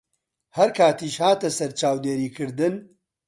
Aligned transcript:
هەر 0.57 0.69
کاتیش 0.77 1.15
هاتە 1.23 1.49
سەر 1.57 1.71
چاودێریکردن 1.79 2.75